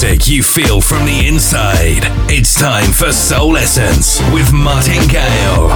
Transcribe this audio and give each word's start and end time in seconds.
music 0.00 0.28
you 0.28 0.44
feel 0.44 0.80
from 0.80 1.04
the 1.06 1.26
inside. 1.26 2.04
It's 2.30 2.54
time 2.54 2.92
for 2.92 3.10
Soul 3.10 3.56
Essence 3.56 4.20
with 4.32 4.52
Martin 4.52 5.08
Gale. 5.08 5.70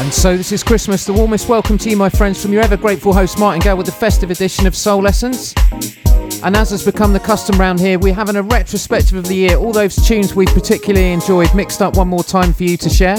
And 0.00 0.12
so 0.12 0.36
this 0.36 0.50
is 0.50 0.64
Christmas. 0.64 1.04
The 1.04 1.12
warmest 1.12 1.48
welcome 1.48 1.78
to 1.78 1.88
you, 1.88 1.96
my 1.96 2.08
friends, 2.08 2.42
from 2.42 2.52
your 2.52 2.62
ever 2.62 2.76
grateful 2.76 3.12
host 3.12 3.38
Martin 3.38 3.60
Gale 3.60 3.76
with 3.76 3.86
the 3.86 3.92
festive 3.92 4.32
edition 4.32 4.66
of 4.66 4.74
Soul 4.74 5.06
Essence. 5.06 5.54
And 6.42 6.56
as 6.56 6.70
has 6.70 6.84
become 6.84 7.12
the 7.12 7.20
custom 7.20 7.60
round 7.60 7.78
here, 7.78 7.96
we're 7.96 8.12
having 8.12 8.34
a 8.34 8.42
retrospective 8.42 9.16
of 9.16 9.28
the 9.28 9.36
year, 9.36 9.56
all 9.56 9.72
those 9.72 9.94
tunes 10.04 10.34
we 10.34 10.46
particularly 10.46 11.12
enjoyed 11.12 11.54
mixed 11.54 11.80
up 11.80 11.96
one 11.96 12.08
more 12.08 12.24
time 12.24 12.52
for 12.52 12.64
you 12.64 12.76
to 12.76 12.88
share. 12.88 13.18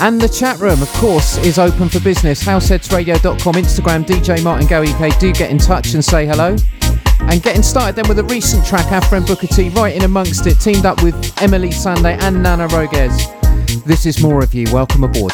And 0.00 0.18
the 0.18 0.30
chat 0.30 0.60
room, 0.60 0.80
of 0.80 0.90
course, 0.94 1.36
is 1.38 1.58
open 1.58 1.90
for 1.90 2.00
business. 2.00 2.42
Househeadsradio.com, 2.42 3.54
Instagram, 3.54 4.04
DJ 4.04 4.42
Martin 4.42 4.66
Go. 4.66 4.86
Do 5.18 5.32
get 5.34 5.50
in 5.50 5.58
touch 5.58 5.92
and 5.92 6.02
say 6.02 6.24
hello. 6.24 6.56
And 7.20 7.42
getting 7.42 7.62
started 7.62 7.96
then 7.96 8.08
with 8.08 8.18
a 8.18 8.24
recent 8.24 8.66
track, 8.66 8.90
our 8.92 9.02
friend 9.02 9.26
Booker 9.26 9.46
T, 9.46 9.68
right 9.70 9.94
in 9.94 10.02
amongst 10.02 10.46
it, 10.46 10.60
teamed 10.60 10.86
up 10.86 11.02
with 11.02 11.14
Emeli 11.36 11.70
Sandé 11.70 12.18
and 12.22 12.42
Nana 12.42 12.68
Rogues. 12.68 13.26
This 13.84 14.06
is 14.06 14.22
more 14.22 14.42
of 14.42 14.54
you. 14.54 14.66
Welcome 14.72 15.04
aboard. 15.04 15.32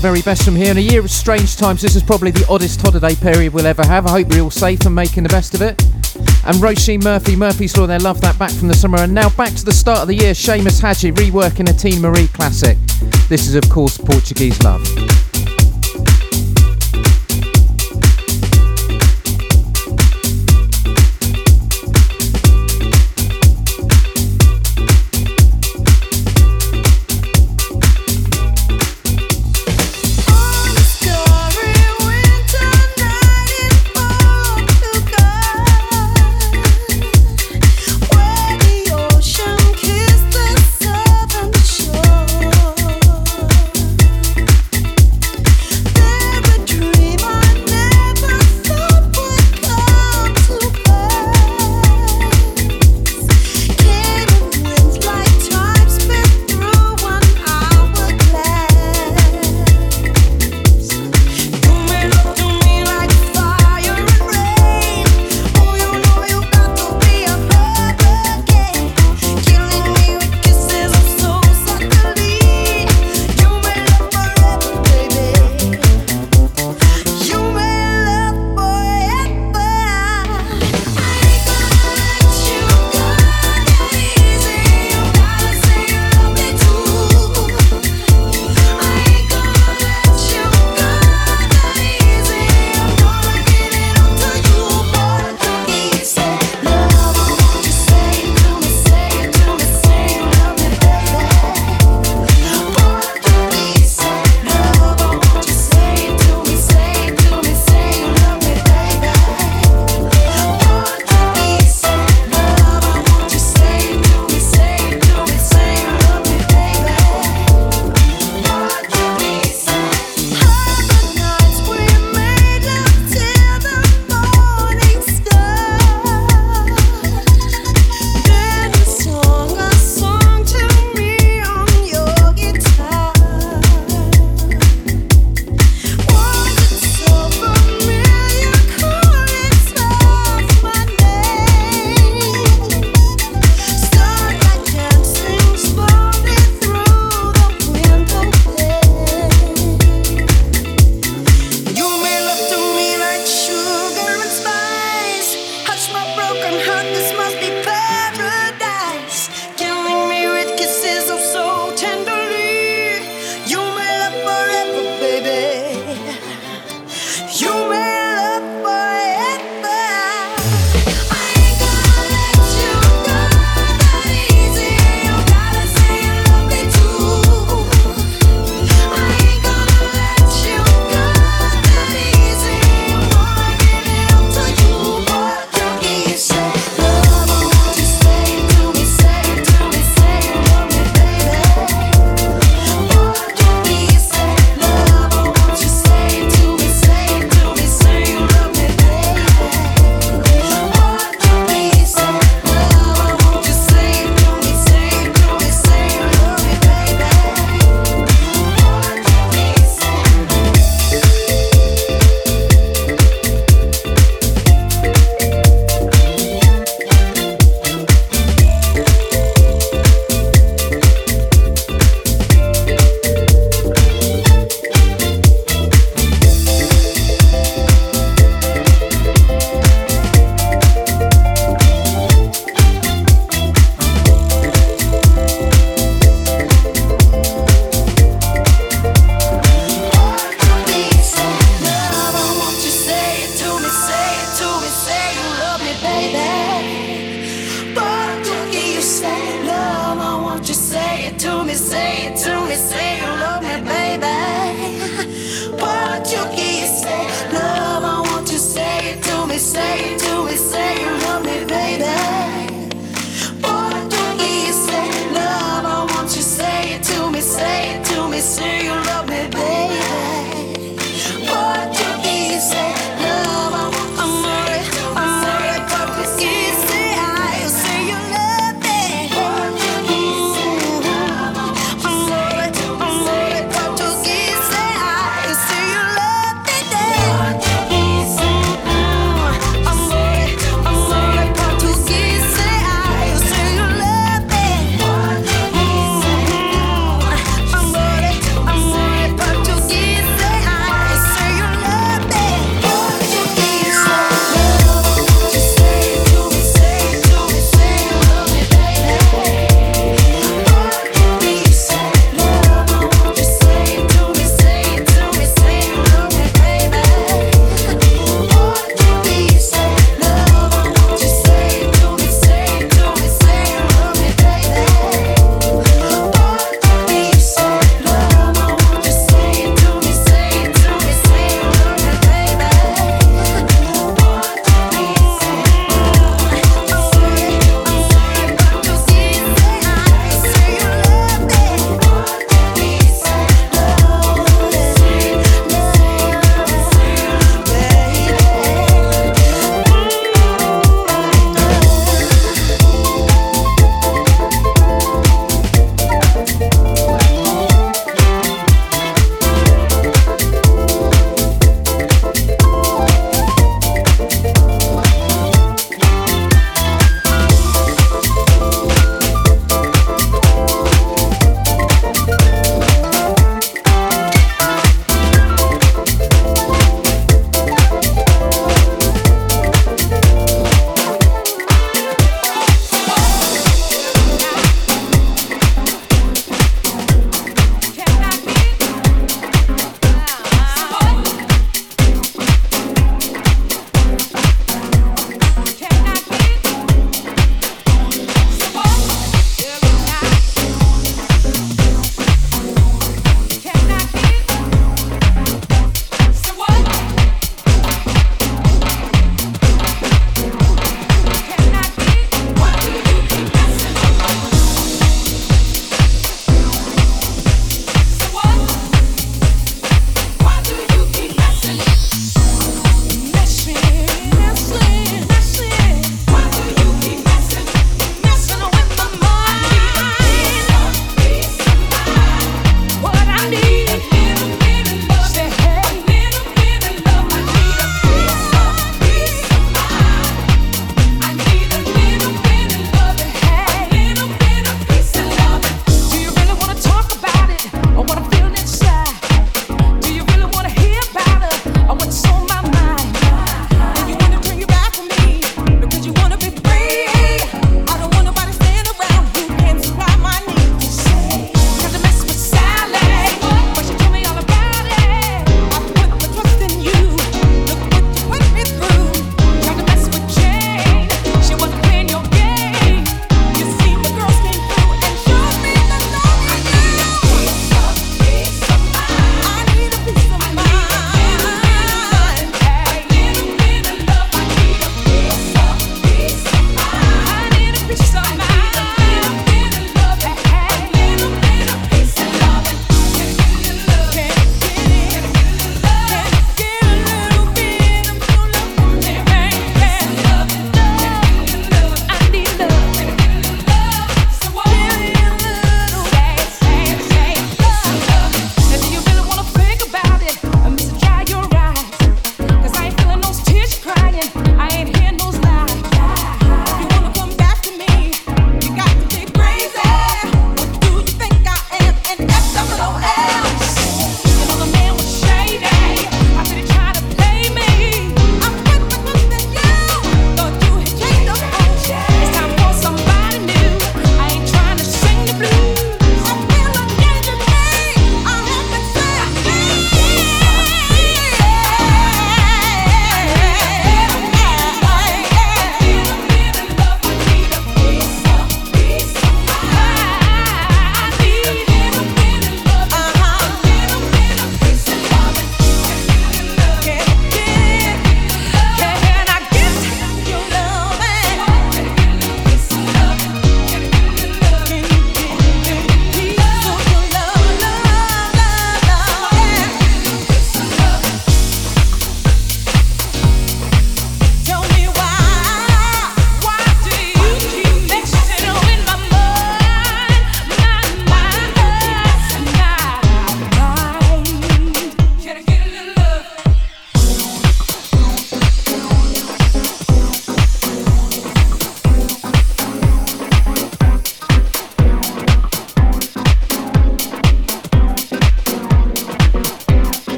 Very 0.00 0.22
best 0.22 0.44
from 0.44 0.56
here. 0.56 0.70
In 0.70 0.78
a 0.78 0.80
year 0.80 1.00
of 1.00 1.10
strange 1.10 1.56
times, 1.56 1.82
this 1.82 1.94
is 1.94 2.02
probably 2.02 2.30
the 2.30 2.46
oddest 2.48 2.80
holiday 2.80 3.14
period 3.14 3.52
we'll 3.52 3.66
ever 3.66 3.84
have. 3.84 4.06
I 4.06 4.10
hope 4.10 4.32
you're 4.32 4.44
all 4.44 4.50
safe 4.50 4.86
and 4.86 4.94
making 4.94 5.24
the 5.24 5.28
best 5.28 5.54
of 5.54 5.60
it. 5.60 5.80
And 6.46 6.56
Roisin 6.56 7.04
Murphy, 7.04 7.36
Murphy's 7.36 7.76
Law, 7.76 7.86
they 7.86 7.98
love 7.98 8.20
that 8.22 8.38
back 8.38 8.50
from 8.50 8.68
the 8.68 8.74
summer. 8.74 8.98
And 8.98 9.12
now 9.12 9.28
back 9.30 9.52
to 9.54 9.64
the 9.64 9.72
start 9.72 10.00
of 10.00 10.08
the 10.08 10.14
year, 10.14 10.32
Seamus 10.32 10.80
Haji 10.80 11.12
reworking 11.12 11.68
a 11.68 11.74
Teena 11.74 12.00
Marie 12.00 12.28
classic. 12.28 12.78
This 13.28 13.46
is, 13.46 13.54
of 13.54 13.68
course, 13.68 13.98
Portuguese 13.98 14.62
Love. 14.62 14.86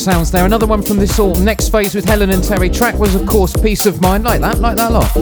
Sounds 0.00 0.30
there. 0.30 0.44
Another 0.44 0.66
one 0.66 0.82
from 0.82 0.96
this 0.96 1.18
all. 1.18 1.34
Next 1.34 1.68
phase 1.68 1.94
with 1.94 2.04
Helen 2.04 2.30
and 2.30 2.42
Terry. 2.42 2.70
Track 2.70 2.98
was, 2.98 3.14
of 3.14 3.26
course, 3.26 3.54
Peace 3.54 3.86
of 3.86 4.00
Mind. 4.00 4.24
Like 4.24 4.40
that, 4.40 4.58
like 4.58 4.76
that 4.76 4.92
lot. 4.92 5.14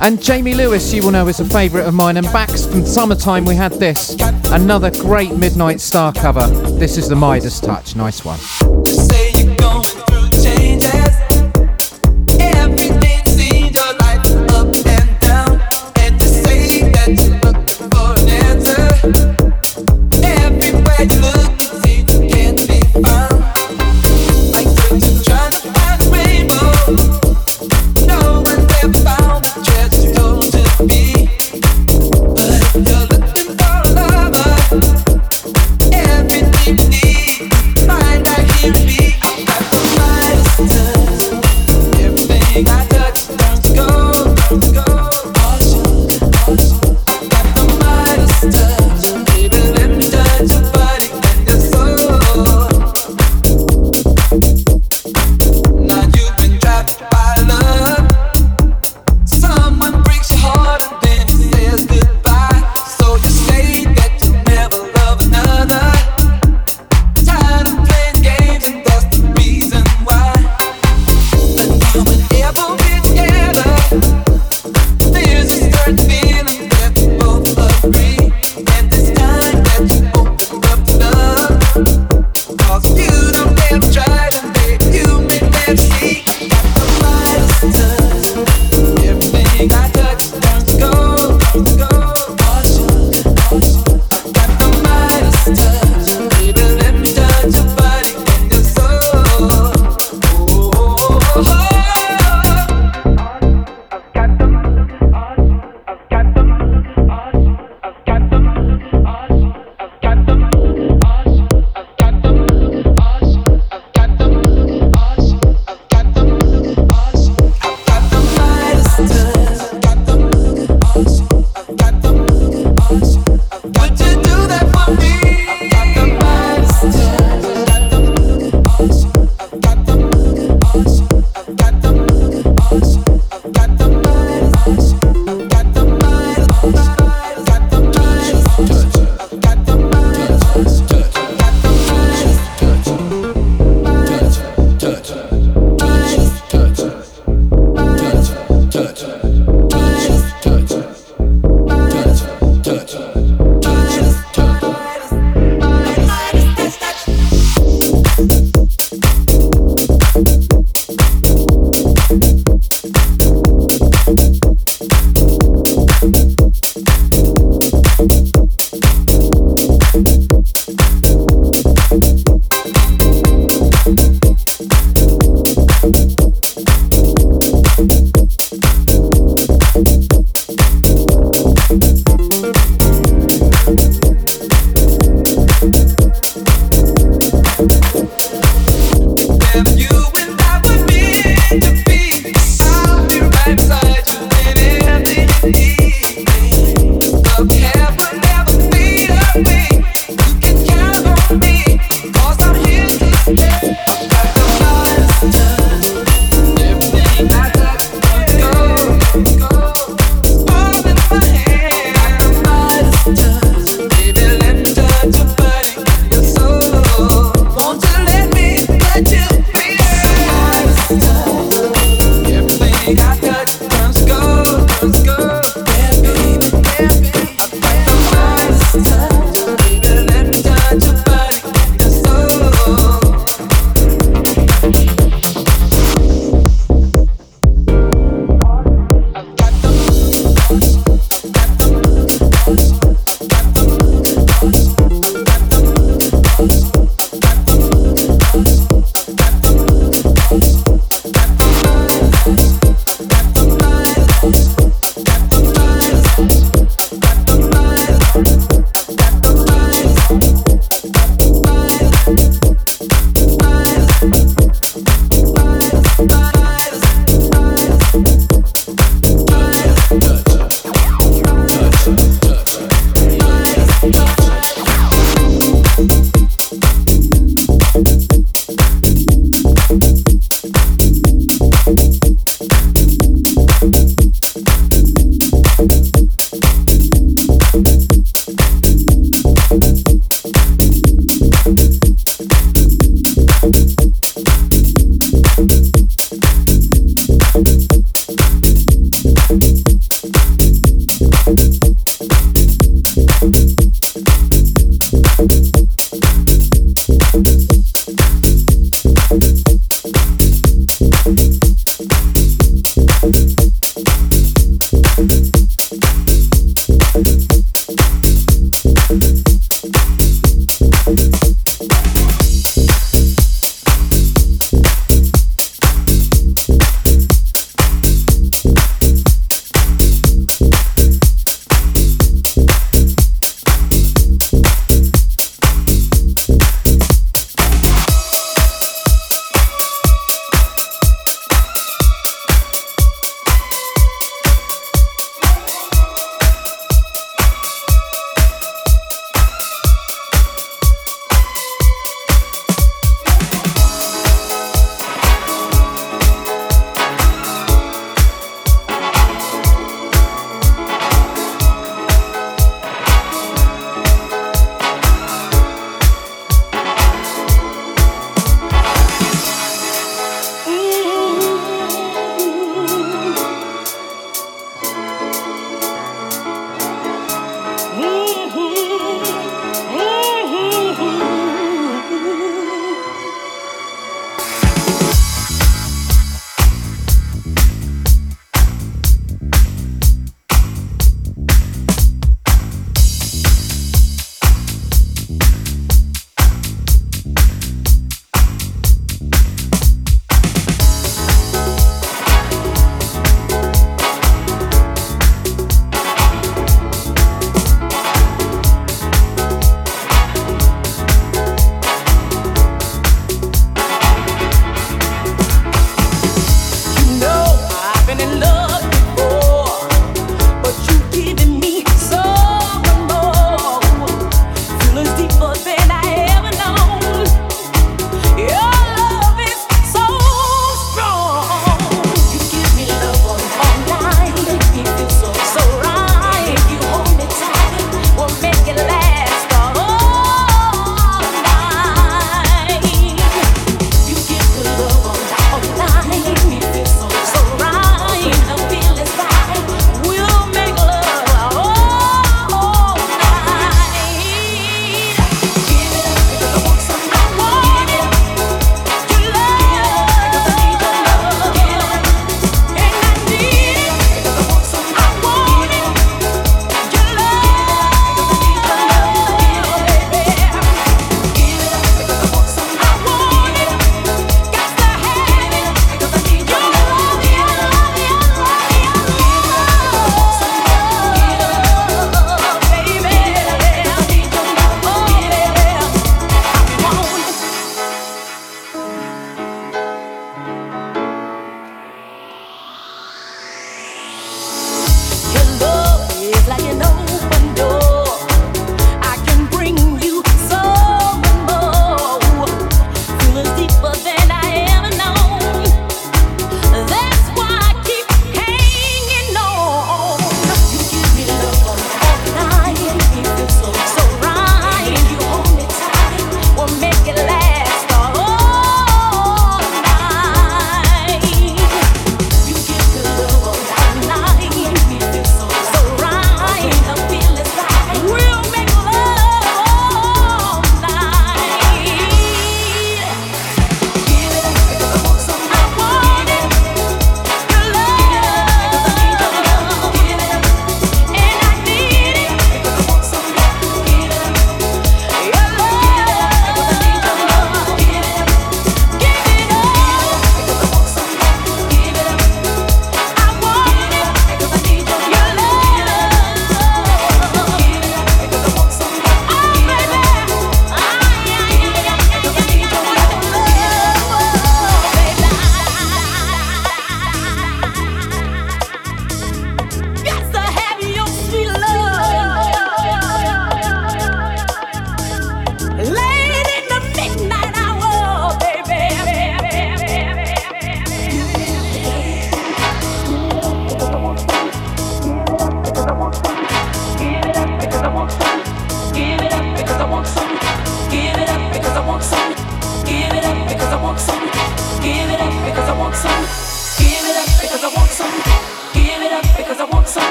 And 0.00 0.22
Jamie 0.22 0.54
Lewis, 0.54 0.92
you 0.92 1.02
will 1.02 1.10
know, 1.10 1.28
is 1.28 1.40
a 1.40 1.44
favourite 1.44 1.86
of 1.86 1.94
mine. 1.94 2.16
And 2.16 2.26
back 2.26 2.50
from 2.50 2.84
summertime, 2.84 3.44
we 3.44 3.54
had 3.54 3.72
this. 3.72 4.16
Another 4.50 4.90
great 4.90 5.36
Midnight 5.36 5.80
Star 5.80 6.12
cover. 6.12 6.46
This 6.78 6.96
is 6.96 7.08
the 7.08 7.16
Midas 7.16 7.60
Touch. 7.60 7.96
Nice 7.96 8.24
one. 8.24 8.38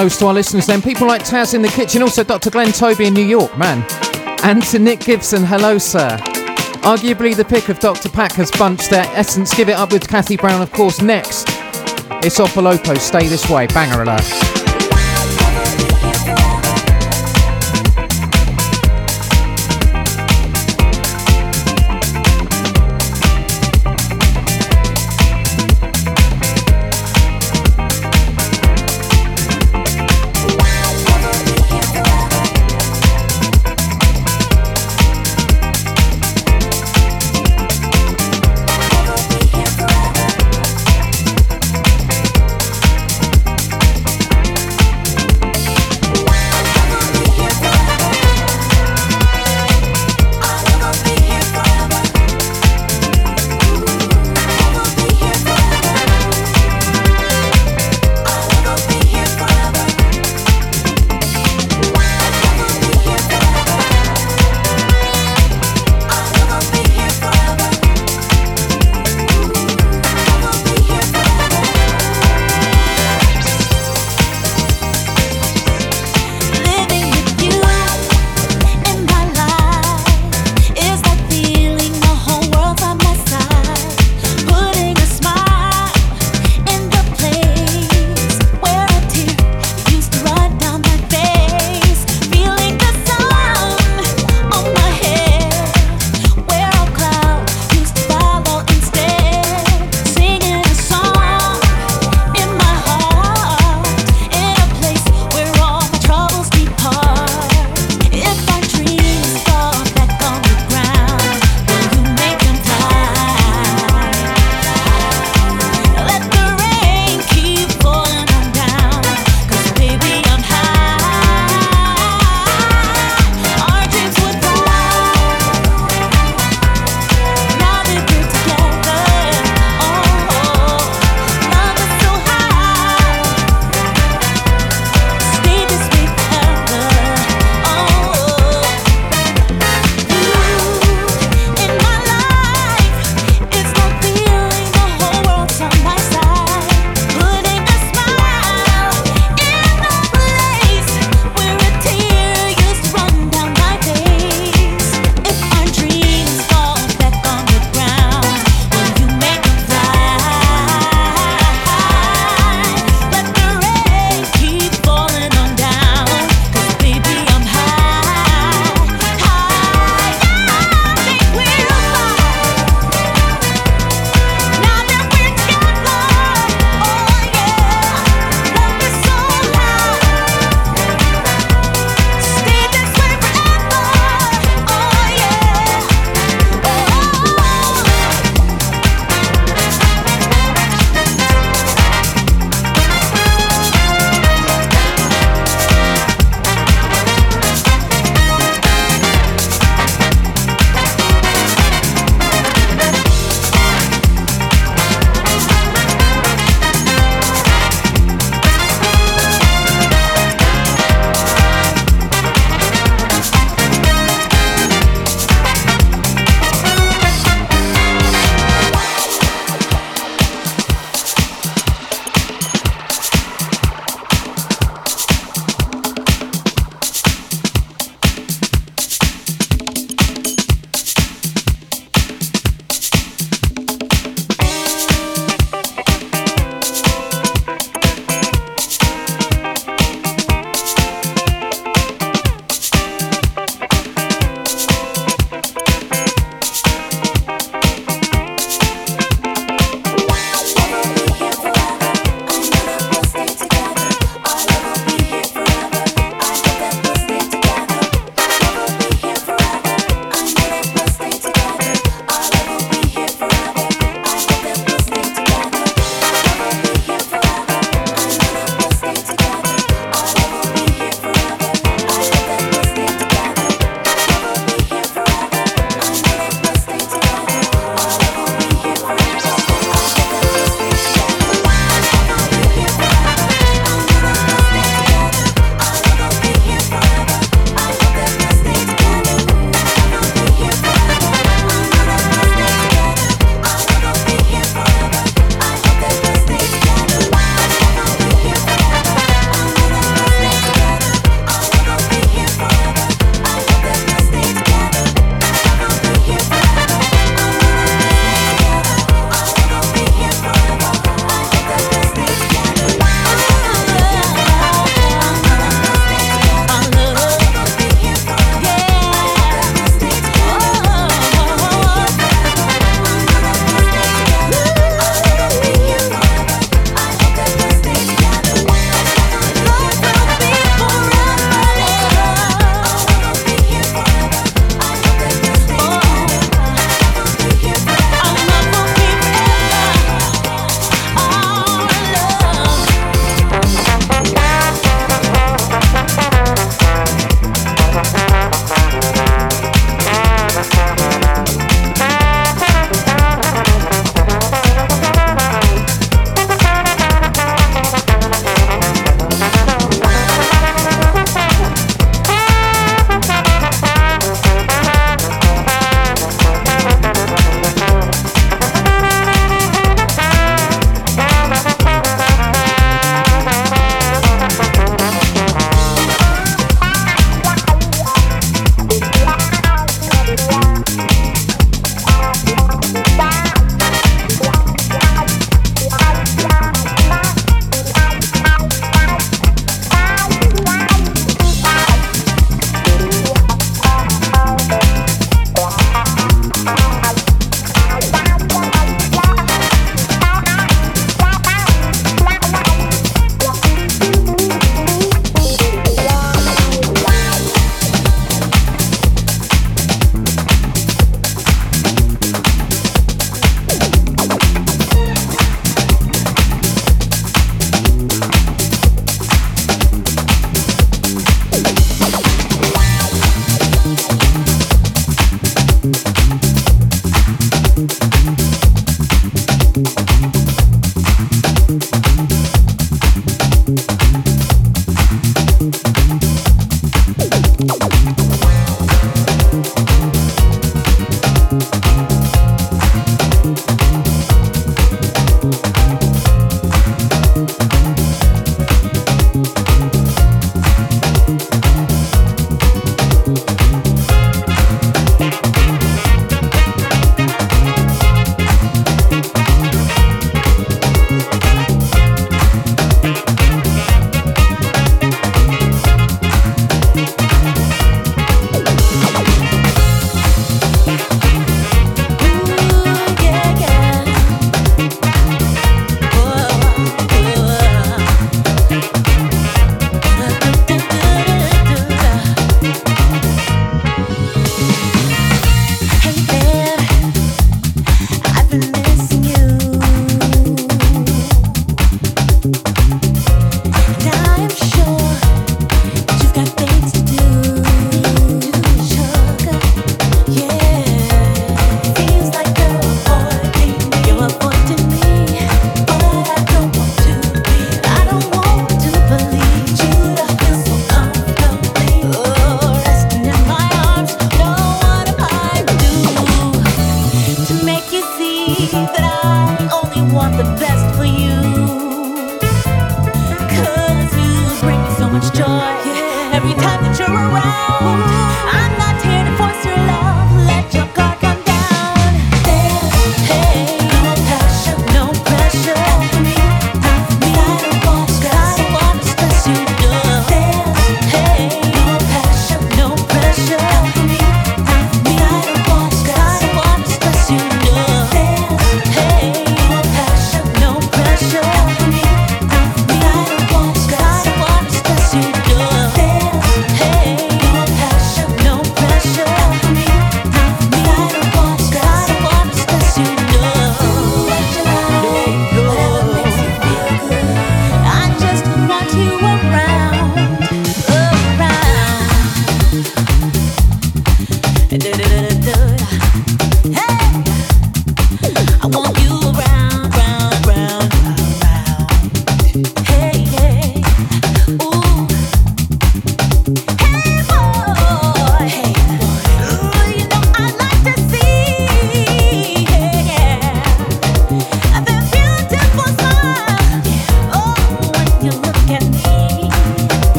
Hellos 0.00 0.16
to 0.16 0.26
our 0.26 0.32
listeners 0.32 0.64
then. 0.64 0.80
People 0.80 1.06
like 1.06 1.22
Taz 1.22 1.52
in 1.52 1.60
the 1.60 1.68
kitchen, 1.68 2.00
also 2.00 2.24
Dr. 2.24 2.48
Glenn 2.48 2.72
Toby 2.72 3.08
in 3.08 3.12
New 3.12 3.22
York, 3.22 3.58
man. 3.58 3.84
And 4.42 4.62
to 4.68 4.78
Nick 4.78 5.00
Gibson, 5.00 5.44
hello, 5.44 5.76
sir. 5.76 6.16
Arguably 6.80 7.36
the 7.36 7.44
pick 7.44 7.68
of 7.68 7.80
Dr. 7.80 8.08
Packer's 8.08 8.50
bunch 8.50 8.88
there. 8.88 9.04
Essence, 9.14 9.54
give 9.54 9.68
it 9.68 9.74
up 9.74 9.92
with 9.92 10.08
Kathy 10.08 10.38
Brown, 10.38 10.62
of 10.62 10.72
course, 10.72 11.02
next. 11.02 11.48
It's 12.24 12.38
Opolopo, 12.38 12.96
stay 12.96 13.26
this 13.26 13.50
way, 13.50 13.66
banger 13.66 14.00
alert. 14.00 14.59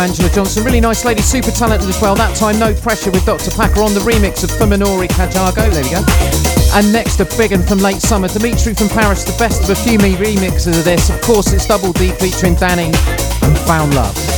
Angela 0.00 0.30
Johnson. 0.30 0.64
Really 0.64 0.80
nice 0.80 1.04
lady, 1.04 1.20
super 1.20 1.50
talented 1.50 1.88
as 1.88 2.00
well. 2.00 2.14
That 2.14 2.34
time, 2.34 2.58
No 2.58 2.74
Pressure 2.74 3.10
with 3.10 3.24
Dr. 3.26 3.50
Packer 3.50 3.82
on 3.82 3.92
the 3.92 4.00
remix 4.00 4.42
of 4.42 4.50
Fuminori 4.50 5.08
Kagajo. 5.08 5.70
There 5.72 5.82
we 5.82 5.90
go. 5.90 6.02
And 6.72 6.92
next, 6.92 7.20
a 7.20 7.24
big 7.36 7.50
one 7.50 7.62
from 7.62 7.78
late 7.78 8.00
summer, 8.00 8.28
Dimitri 8.28 8.74
from 8.74 8.88
Paris, 8.88 9.24
the 9.24 9.36
best 9.38 9.62
of 9.64 9.70
a 9.70 9.74
few 9.74 9.98
me 9.98 10.14
remixes 10.14 10.78
of 10.78 10.84
this. 10.84 11.10
Of 11.10 11.20
course, 11.20 11.52
it's 11.52 11.66
Double 11.66 11.92
Dee 11.92 12.12
featuring 12.12 12.54
Dany 12.56 12.94
and 13.42 13.58
Found 13.66 13.94
Love. 13.94 14.29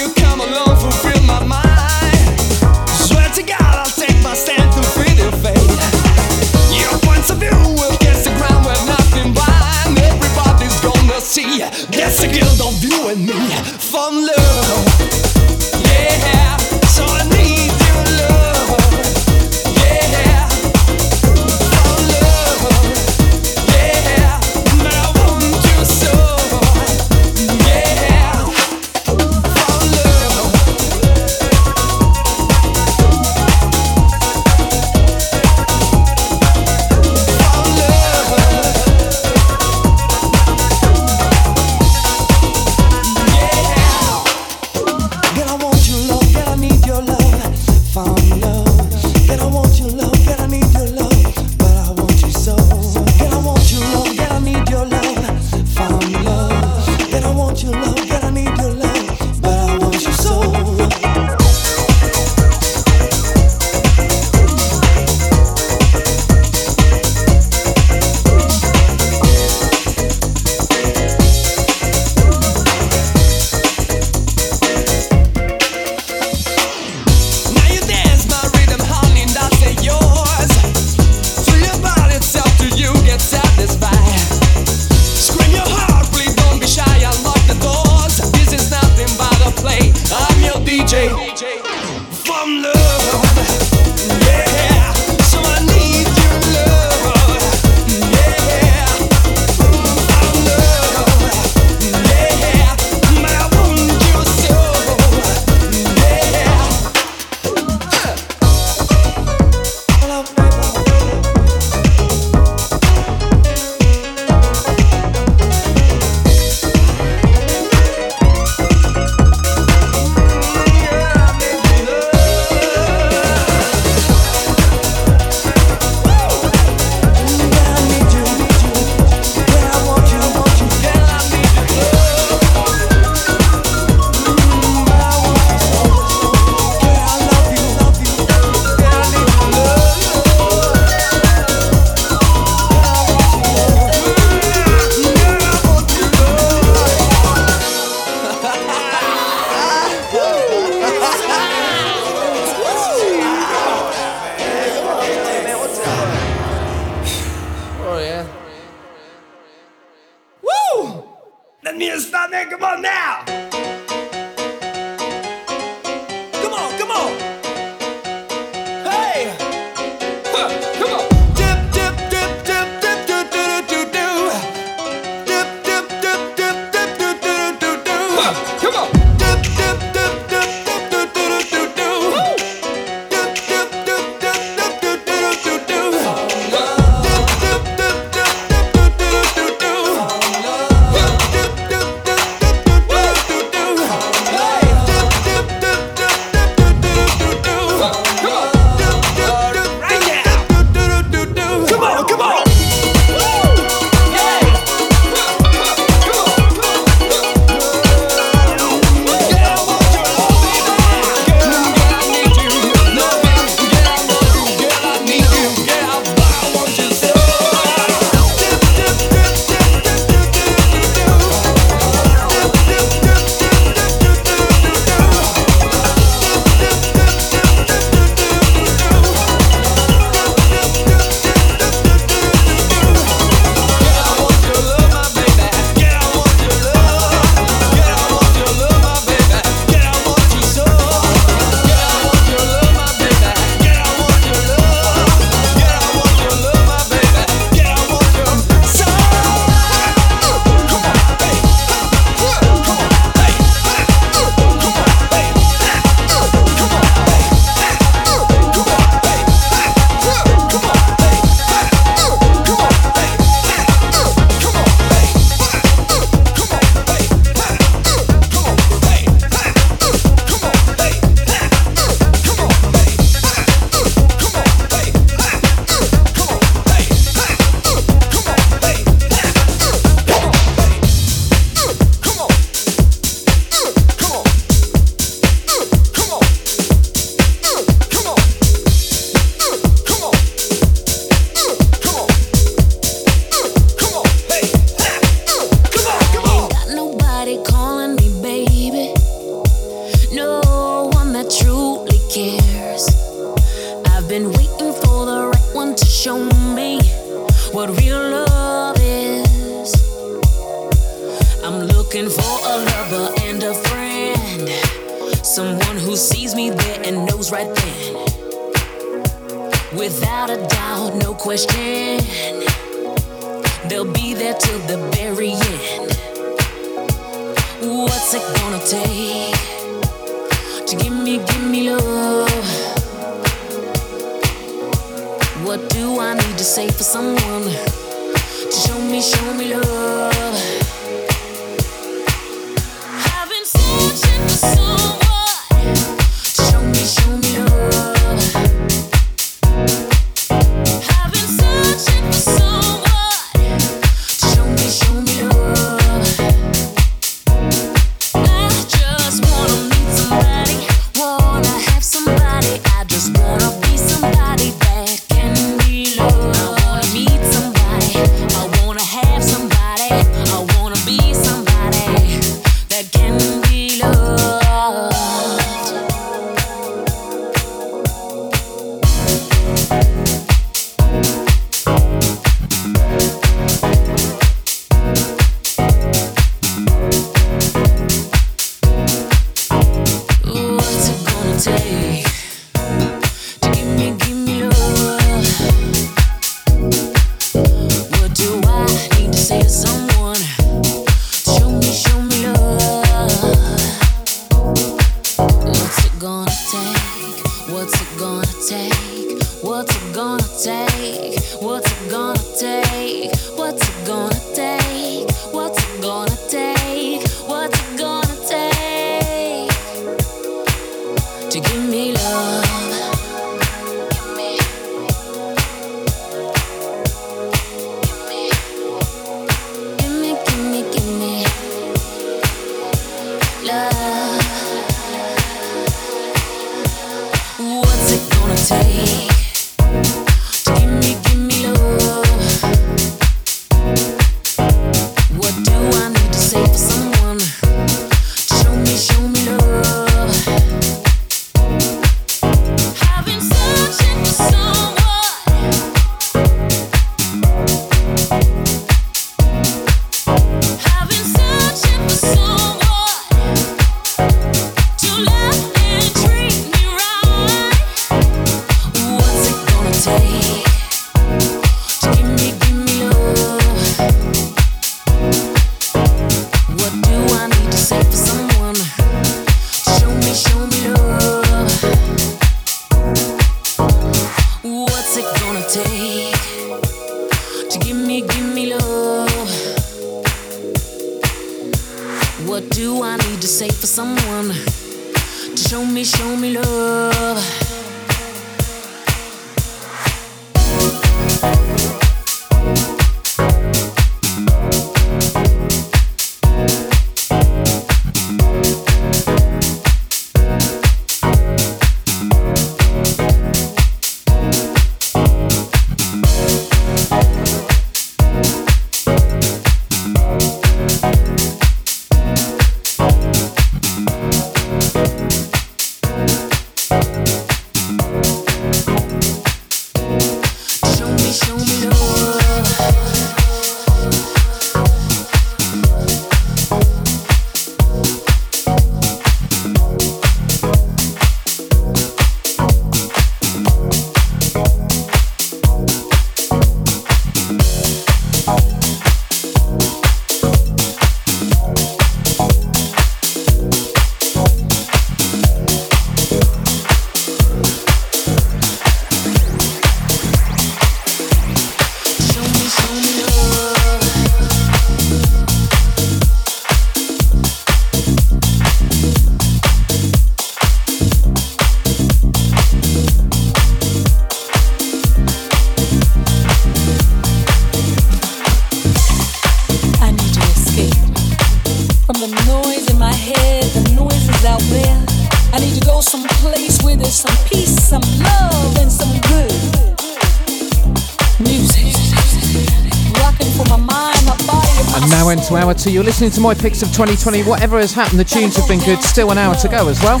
You're 595.68 595.84
listening 595.84 596.10
to 596.12 596.20
my 596.20 596.34
picks 596.34 596.62
of 596.62 596.68
2020. 596.68 597.24
Whatever 597.24 597.58
has 597.58 597.72
happened, 597.72 598.00
the 598.00 598.04
tunes 598.04 598.36
have 598.36 598.48
been 598.48 598.60
good. 598.60 598.82
Still 598.82 599.10
an 599.10 599.18
hour 599.18 599.34
to 599.34 599.48
go 599.48 599.68
as 599.68 599.80
well. 599.82 600.00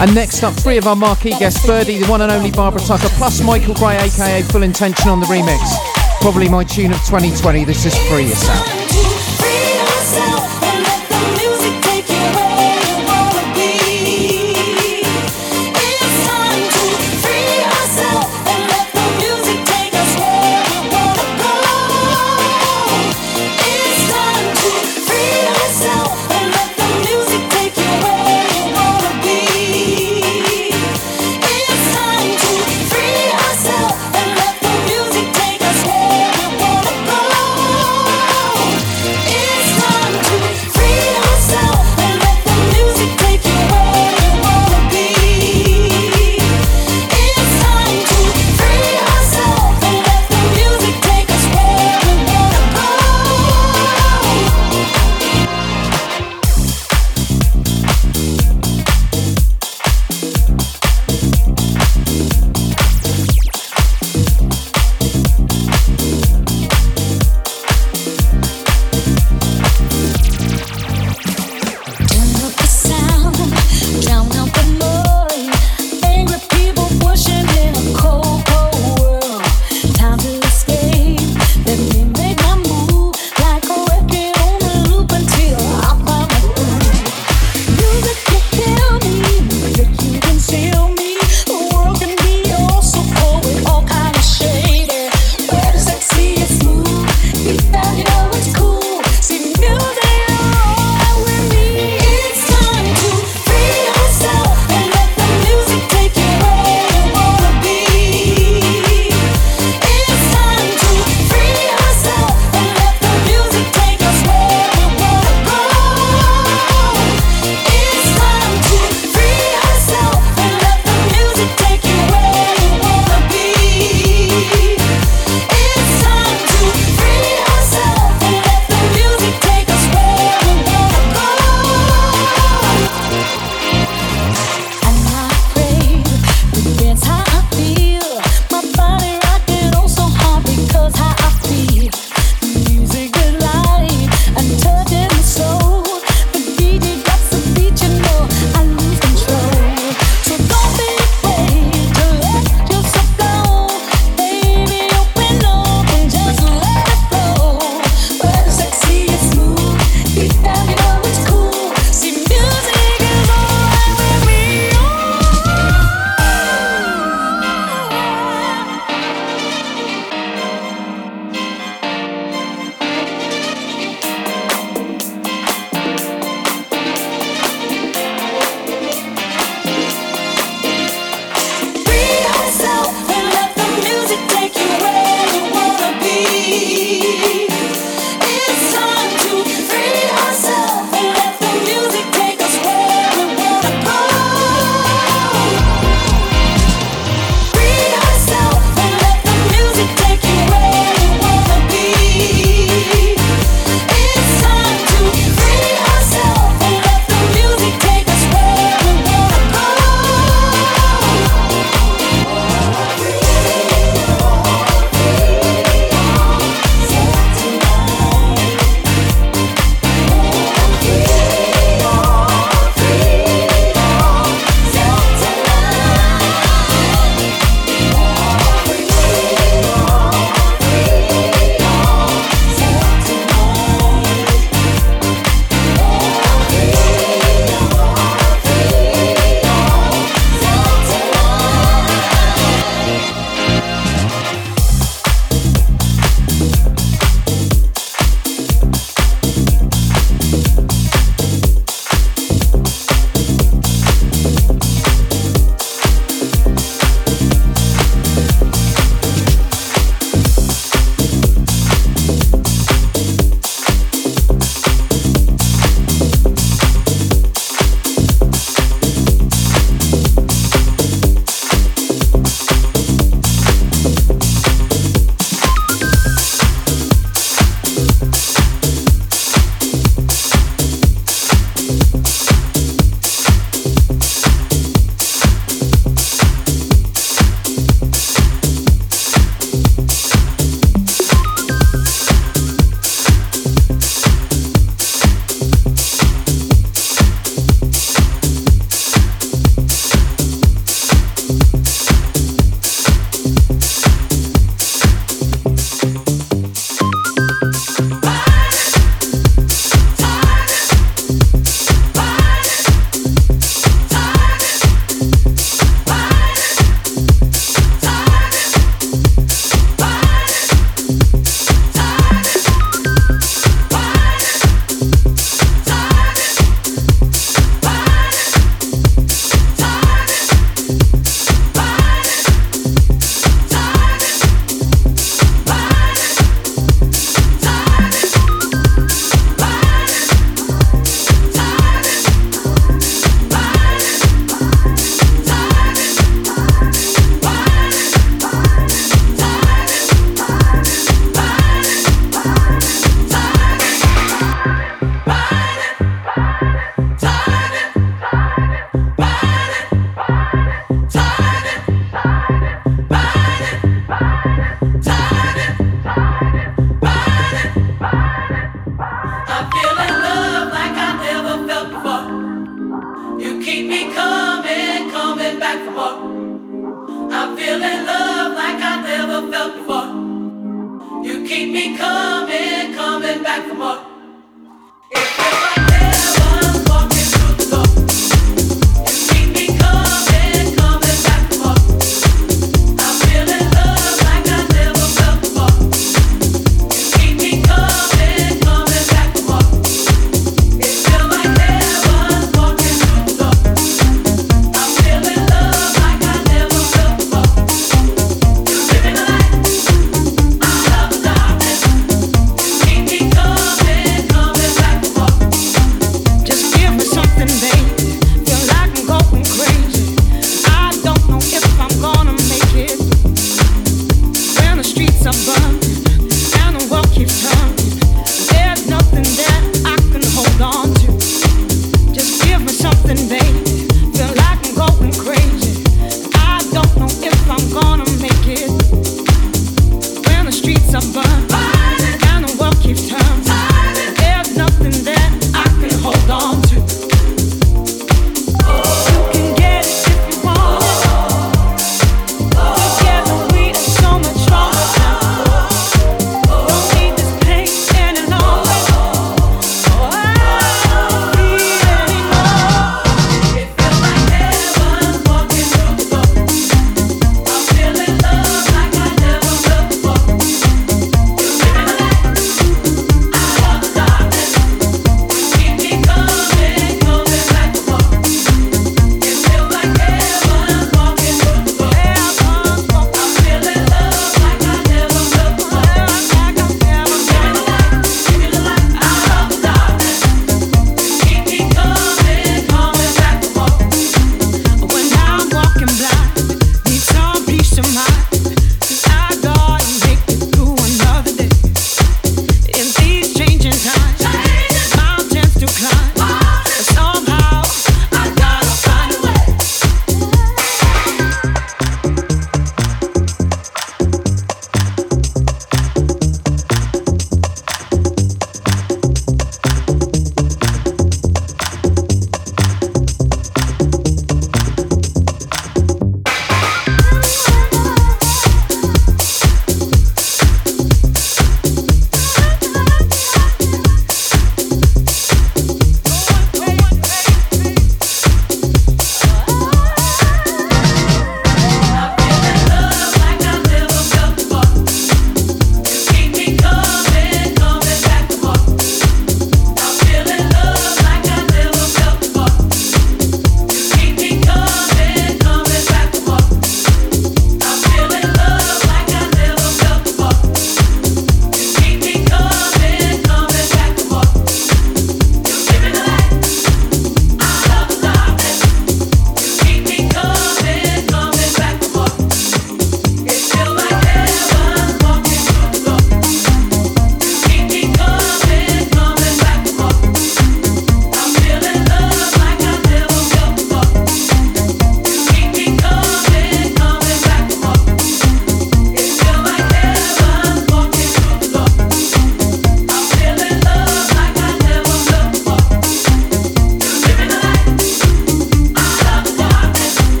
And 0.00 0.14
next 0.14 0.42
up, 0.42 0.54
three 0.54 0.78
of 0.78 0.86
our 0.86 0.96
marquee 0.96 1.30
guests 1.38 1.64
Birdee, 1.66 2.00
the 2.00 2.06
one 2.10 2.22
and 2.22 2.32
only 2.32 2.50
Barbara 2.50 2.80
Tucker, 2.80 3.08
plus 3.10 3.42
Michael 3.42 3.74
Gray, 3.74 3.96
aka 3.96 4.42
Full 4.42 4.62
Intention 4.62 5.10
on 5.10 5.20
the 5.20 5.26
remix. 5.26 5.60
Probably 6.20 6.48
my 6.48 6.64
tune 6.64 6.92
of 6.92 6.98
2020. 7.04 7.64
This 7.64 7.84
is 7.84 7.96
Free 8.08 8.24
Yourself. 8.24 8.75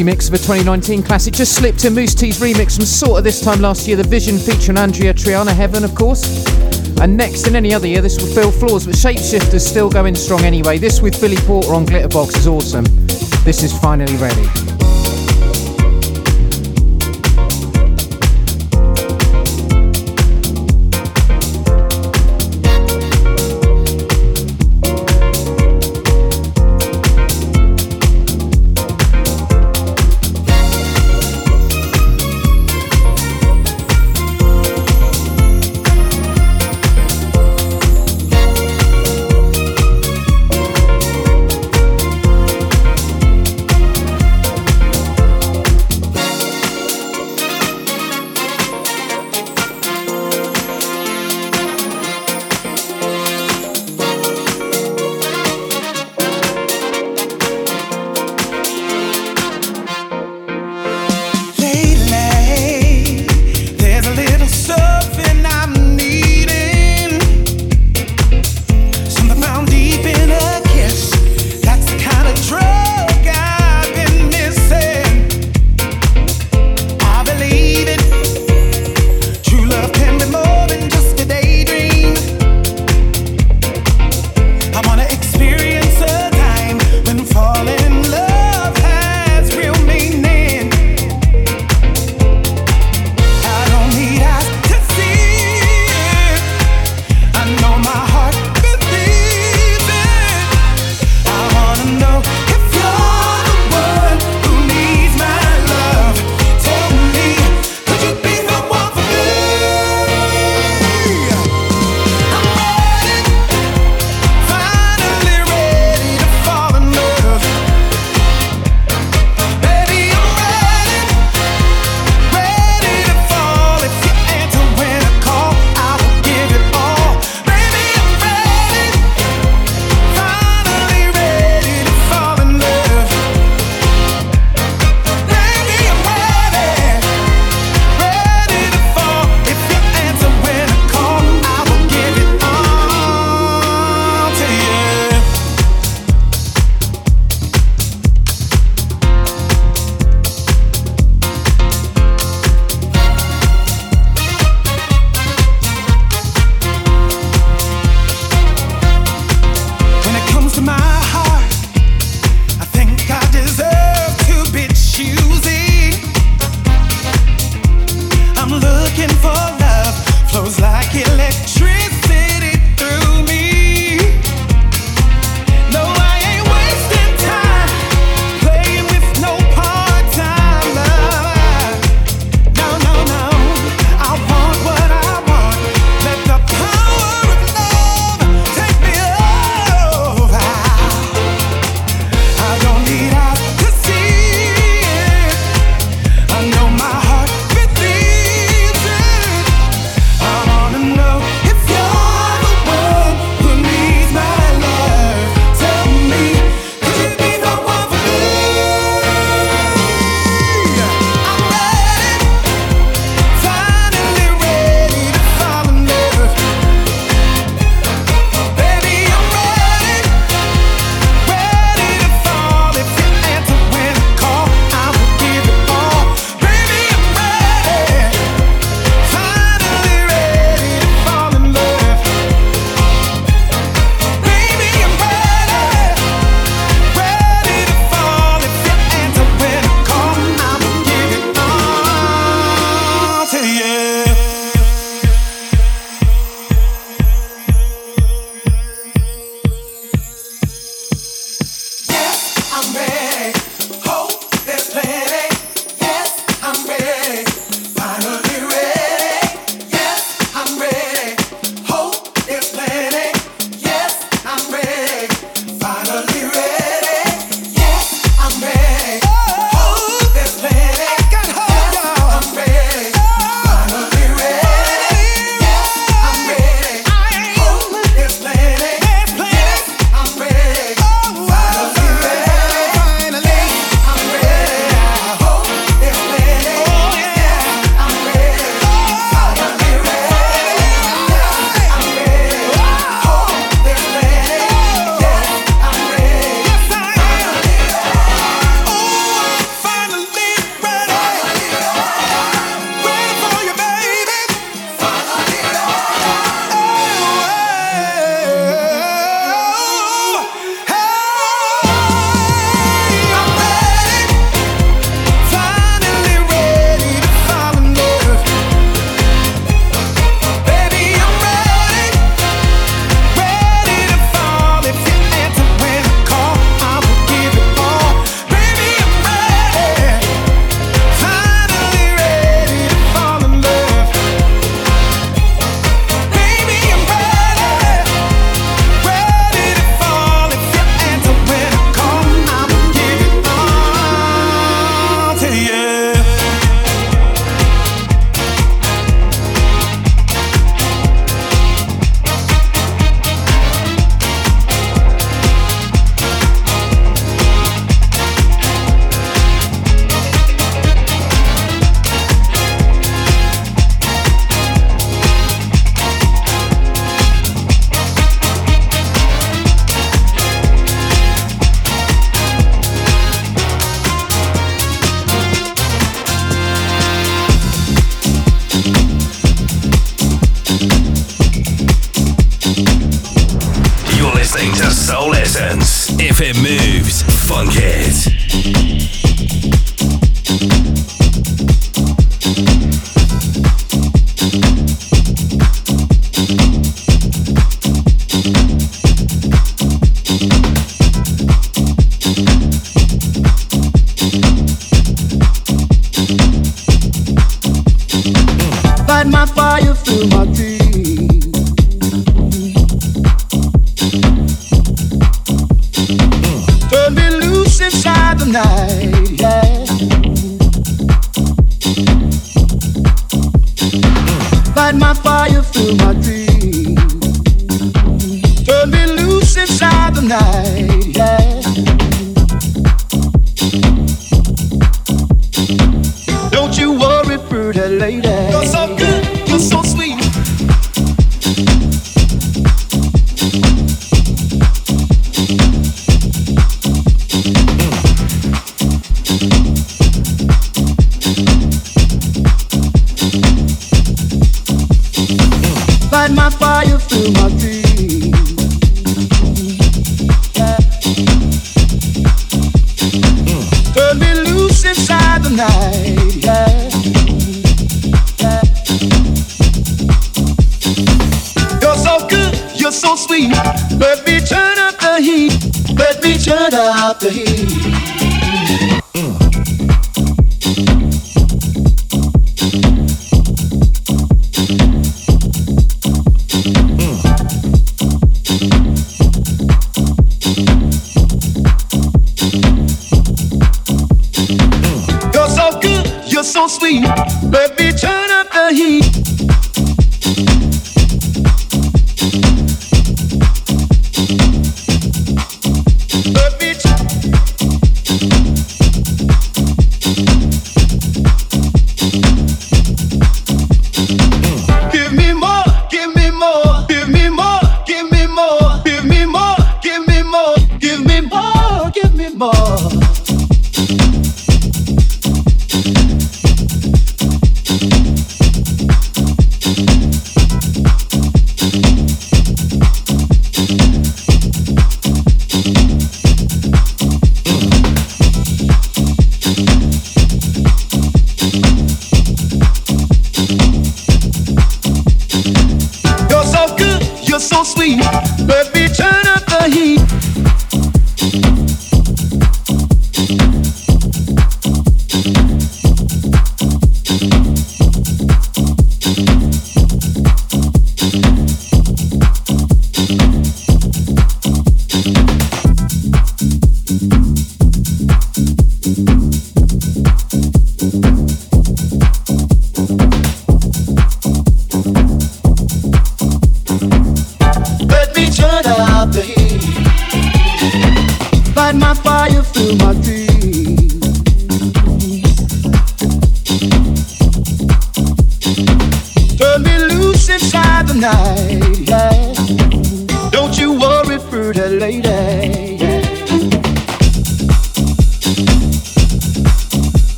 Remix 0.00 0.28
of 0.28 0.34
a 0.34 0.38
2019 0.38 1.02
classic 1.02 1.34
just 1.34 1.54
slipped 1.54 1.84
in 1.84 1.94
Mousse 1.94 2.14
T's 2.14 2.40
remix 2.40 2.76
from 2.76 2.86
sort 2.86 3.18
of 3.18 3.24
this 3.24 3.38
time 3.38 3.60
last 3.60 3.86
year, 3.86 3.98
The 3.98 4.02
Vision 4.02 4.38
featuring 4.38 4.78
Andreya 4.78 5.12
Triana 5.12 5.52
Heaven, 5.52 5.84
of 5.84 5.94
course. 5.94 6.46
And 7.02 7.18
next, 7.18 7.46
in 7.46 7.54
any 7.54 7.74
other 7.74 7.86
year, 7.86 8.00
this 8.00 8.18
will 8.18 8.32
fill 8.32 8.50
floors, 8.50 8.86
but 8.86 8.94
Shapeshifters 8.94 9.60
still 9.60 9.90
going 9.90 10.14
strong 10.14 10.40
anyway. 10.40 10.78
This 10.78 11.02
with 11.02 11.20
Billy 11.20 11.36
Porter 11.36 11.74
on 11.74 11.84
Glitterbox 11.84 12.38
is 12.38 12.46
awesome. 12.46 12.84
This 13.44 13.62
is 13.62 13.78
finally 13.78 14.16
ready. 14.16 14.69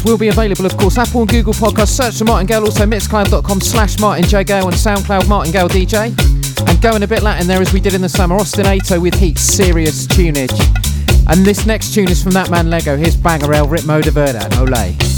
episodes 0.00 0.04
will 0.04 0.18
be 0.18 0.28
available, 0.28 0.66
of 0.66 0.76
course, 0.76 0.98
Apple 0.98 1.22
and 1.22 1.30
Google 1.30 1.52
Podcasts. 1.52 1.96
Search 1.96 2.18
for 2.18 2.24
Martin 2.24 2.46
Gale, 2.46 2.64
also 2.64 2.86
mixcloud.com 2.86 3.60
slash 3.60 3.96
martinjgale 3.96 4.64
and 4.64 4.74
SoundCloud 4.74 5.28
Martin 5.28 5.52
Gale 5.52 5.68
DJ. 5.68 6.16
And 6.68 6.82
going 6.82 7.02
a 7.02 7.06
bit 7.06 7.22
Latin 7.22 7.46
there 7.46 7.60
as 7.60 7.72
we 7.72 7.80
did 7.80 7.94
in 7.94 8.00
the 8.00 8.08
summer, 8.08 8.36
Ostinato 8.36 9.00
with 9.00 9.14
Heat, 9.14 9.38
serious 9.38 10.06
tunage. 10.06 10.58
And 11.28 11.44
this 11.44 11.66
next 11.66 11.94
tune 11.94 12.10
is 12.10 12.22
from 12.22 12.32
that 12.32 12.50
man 12.50 12.70
Lego. 12.70 12.96
Here's 12.96 13.16
Bangarel, 13.16 13.68
Ritmo 13.68 14.02
de 14.02 14.10
Verdad, 14.10 14.50
Olay. 14.52 15.09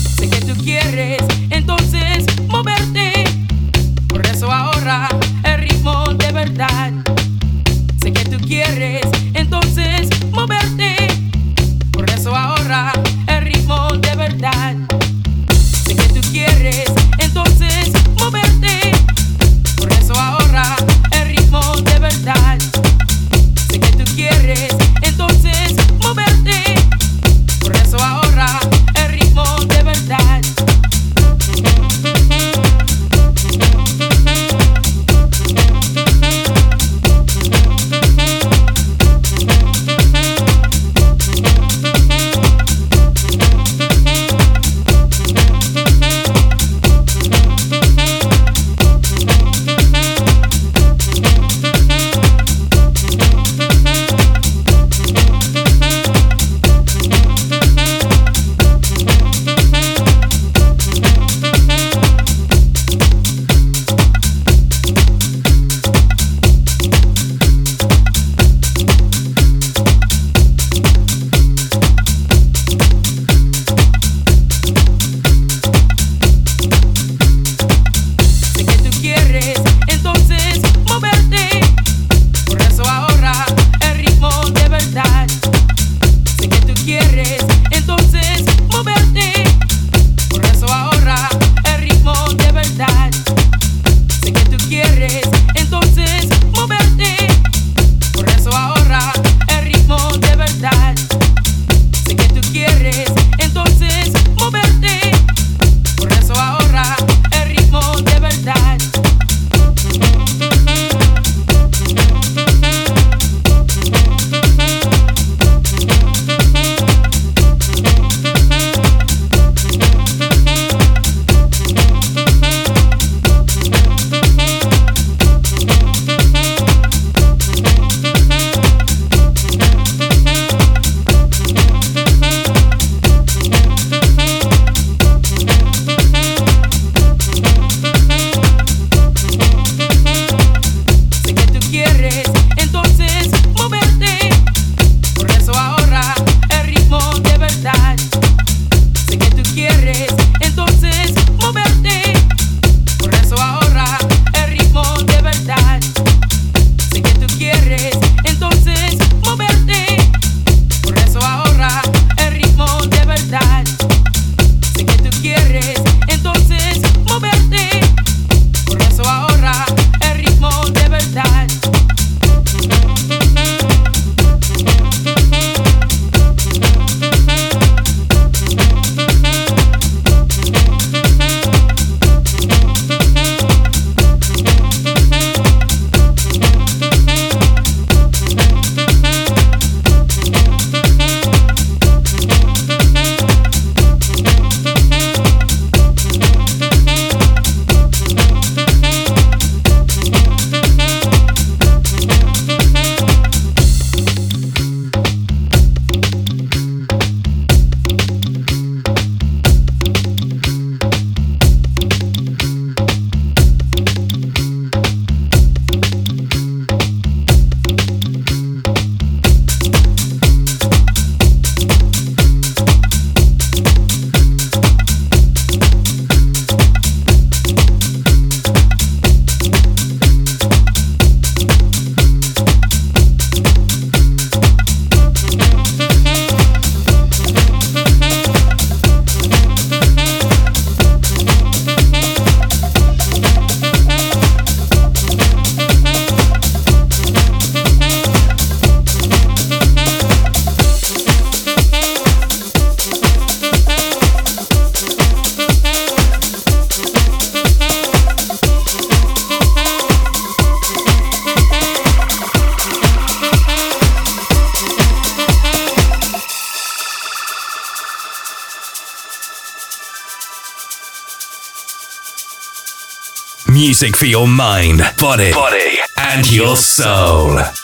music 273.83 273.97
for 273.97 274.07
your 274.07 274.29
mind, 274.29 274.81
body, 274.97 275.33
body 275.33 275.79
and 275.97 276.31
your 276.31 276.57
soul. 276.57 277.62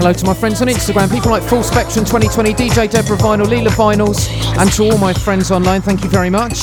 Hello 0.00 0.14
to 0.14 0.24
my 0.24 0.32
friends 0.32 0.62
on 0.62 0.68
Instagram, 0.68 1.12
people 1.12 1.30
like 1.30 1.42
Full 1.42 1.62
Spectrum 1.62 2.06
2020, 2.06 2.54
DJ 2.54 2.90
Deborah 2.90 3.18
Vinyl, 3.18 3.44
Leela 3.44 3.68
Vinyls, 3.68 4.30
and 4.56 4.72
to 4.72 4.84
all 4.84 4.96
my 4.96 5.12
friends 5.12 5.50
online, 5.50 5.82
thank 5.82 6.02
you 6.02 6.08
very 6.08 6.30
much. 6.30 6.62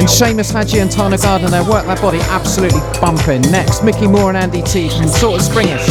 And 0.00 0.08
Seamus 0.08 0.50
Haji 0.50 0.78
and 0.78 0.90
Taana 0.90 1.20
Gardner, 1.20 1.50
their 1.50 1.62
work 1.62 1.84
that 1.84 2.00
body 2.00 2.20
absolutely 2.20 2.80
bumping. 3.02 3.42
Next, 3.52 3.84
Micky 3.84 4.06
More 4.06 4.30
and 4.30 4.38
Andy 4.38 4.62
Tee 4.62 4.88
from 4.88 5.08
Sort 5.08 5.42
of 5.42 5.46
Springish. 5.46 5.86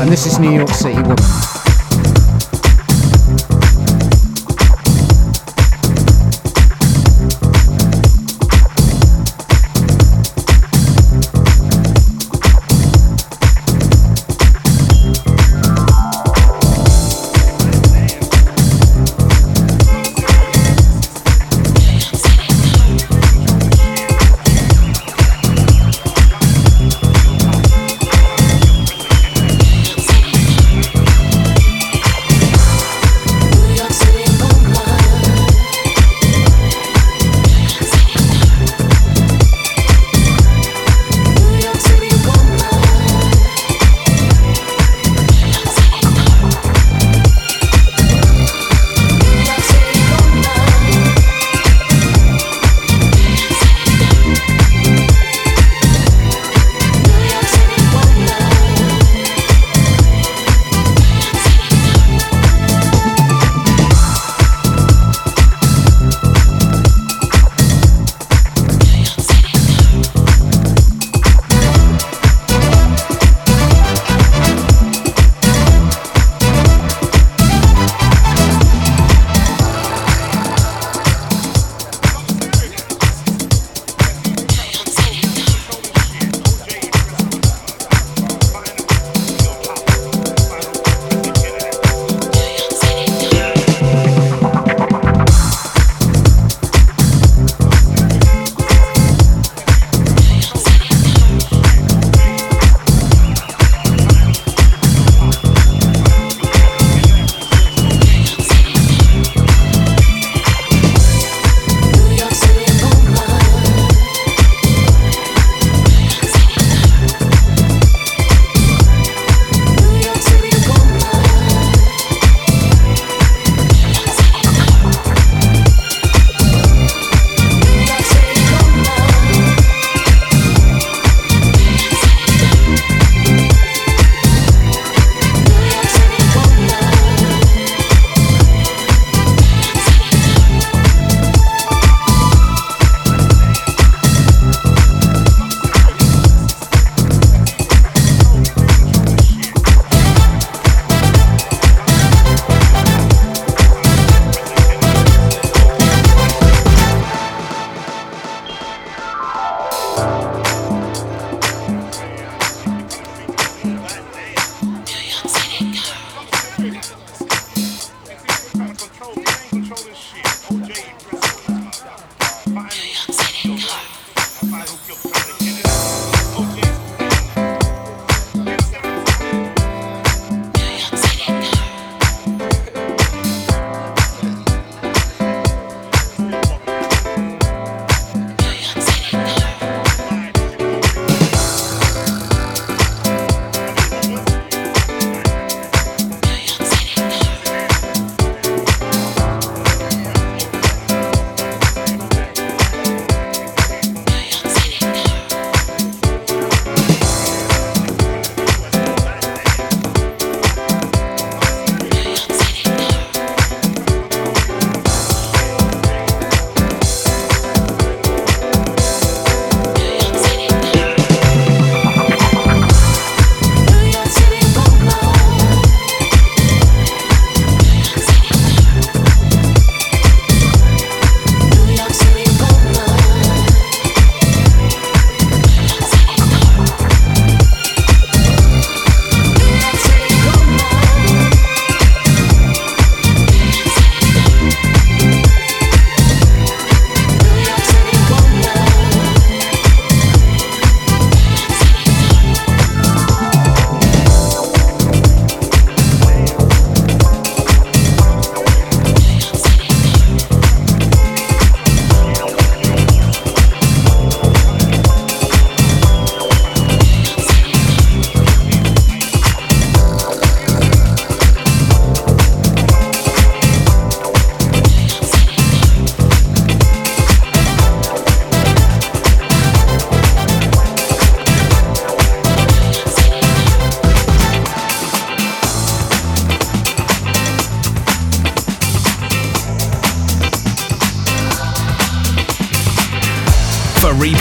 And 0.00 0.08
this 0.12 0.24
is 0.24 0.38
New 0.38 0.52
York 0.52 0.70
City 0.70 1.02
Woman. 1.02 1.16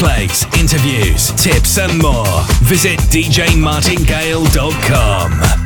Replays, 0.01 0.43
interviews, 0.59 1.31
tips, 1.31 1.77
and 1.77 2.01
more, 2.01 2.25
visit 2.63 2.99
djmartingale.com. 3.11 5.60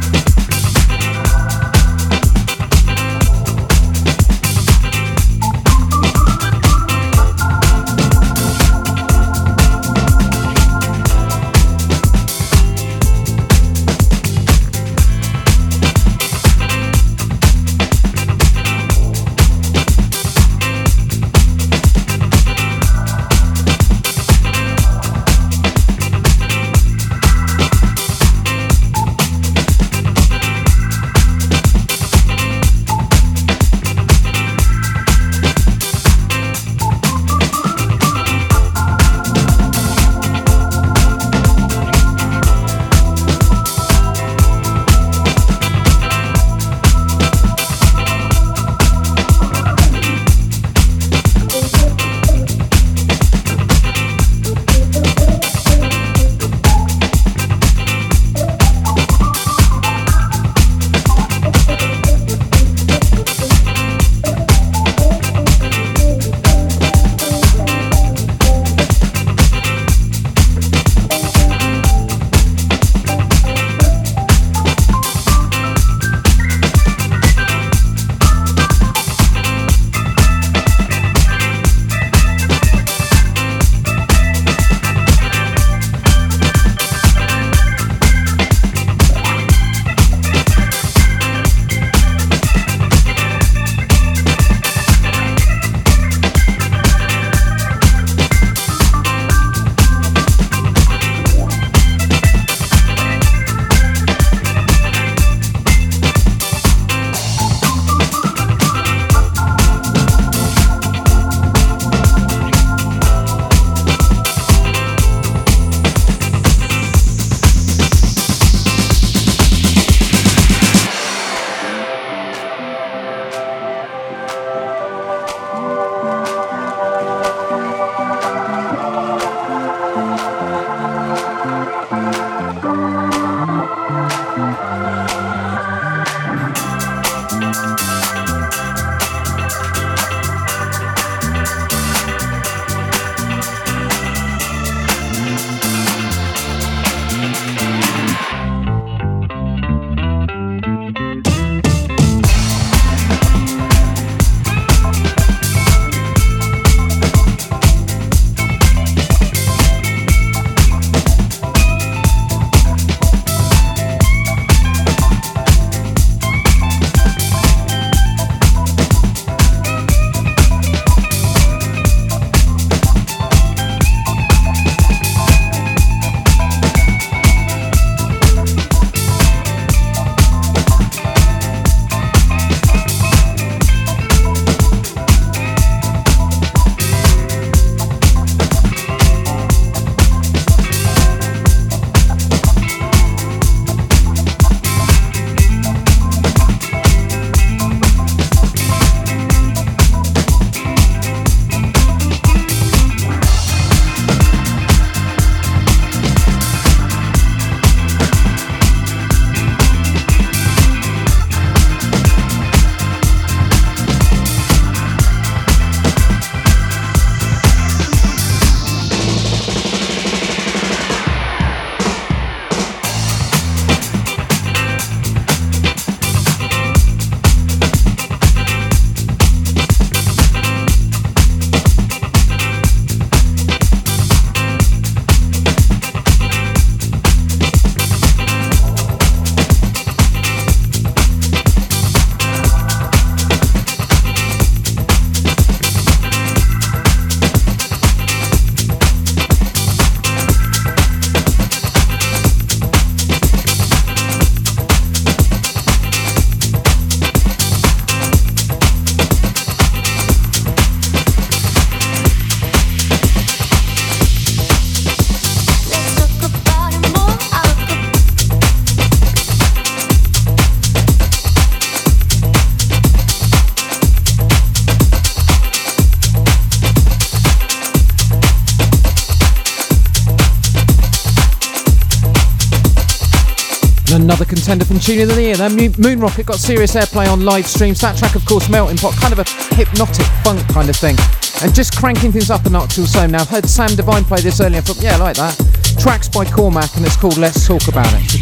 from 284.76 284.82
Tune 284.82 285.10
of 285.10 285.16
the 285.16 285.22
Year. 285.22 285.36
Then 285.36 285.56
Moon 285.78 286.00
Rocket 286.00 286.26
got 286.26 286.38
serious 286.38 286.76
airplay 286.76 287.08
on 287.08 287.24
live 287.24 287.48
streams. 287.48 287.80
That 287.80 287.98
track, 287.98 288.16
of 288.16 288.26
course, 288.26 288.50
Melting 288.50 288.78
Pot, 288.78 288.94
kind 289.00 289.14
of 289.14 289.20
a 289.20 289.26
hypnotic 289.56 290.06
funk 290.24 290.46
kind 290.50 290.70
of 290.70 290.76
thing. 290.76 290.96
And 291.42 291.54
just 291.56 291.78
cranking 291.78 292.12
things 292.12 292.30
up 292.30 292.46
a 292.46 292.50
notch 292.50 292.74
so. 292.74 293.08
now. 293.08 293.22
I've 293.22 293.30
heard 293.30 293.46
Sam 293.46 293.74
Divine 293.76 294.04
play 294.04 294.20
this 294.22 294.42
earlier. 294.42 294.60
I 294.60 294.62
thought, 294.62 294.82
yeah, 294.82 294.96
I 294.96 294.98
like 294.98 295.16
that. 295.16 295.36
Tracks 295.80 296.10
by 296.10 296.26
Cormac, 296.26 296.76
and 296.76 296.86
it's 296.86 296.98
called 296.98 297.18
Let's 297.18 297.48
Talk 297.48 297.68
About 297.68 297.88
It. 297.94 298.15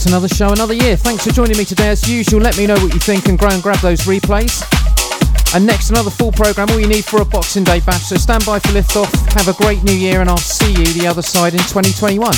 That's 0.00 0.10
another 0.10 0.28
show, 0.28 0.50
another 0.50 0.72
year. 0.72 0.96
Thanks 0.96 1.26
for 1.26 1.30
joining 1.30 1.58
me 1.58 1.64
today. 1.66 1.88
As 1.88 2.08
usual, 2.08 2.40
let 2.40 2.56
me 2.56 2.66
know 2.66 2.76
what 2.76 2.94
you 2.94 3.00
think 3.00 3.28
and 3.28 3.38
go 3.38 3.48
and 3.48 3.62
grab 3.62 3.80
those 3.80 4.00
replays. 4.02 4.64
And 5.54 5.66
next, 5.66 5.90
another 5.90 6.08
full 6.08 6.32
programme, 6.32 6.70
all 6.70 6.80
you 6.80 6.86
need 6.86 7.04
for 7.04 7.20
a 7.20 7.24
Boxing 7.24 7.64
Day 7.64 7.80
bash. 7.80 8.04
So 8.04 8.16
stand 8.16 8.46
by 8.46 8.60
for 8.60 8.72
lift 8.72 8.96
off. 8.96 9.12
Have 9.34 9.48
a 9.48 9.62
great 9.62 9.82
new 9.84 9.92
year, 9.92 10.22
and 10.22 10.30
I'll 10.30 10.38
see 10.38 10.70
you 10.70 10.86
the 10.94 11.06
other 11.06 11.20
side 11.20 11.52
in 11.52 11.60
2021. 11.60 12.32